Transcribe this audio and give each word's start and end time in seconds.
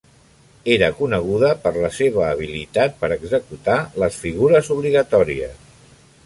Era 0.75 0.87
coneguda 1.01 1.51
per 1.65 1.73
la 1.83 1.91
seva 1.97 2.23
habilitat 2.29 2.97
per 3.03 3.11
executar 3.19 3.77
les 4.05 4.19
figures 4.25 4.73
obligatòries. 4.79 5.63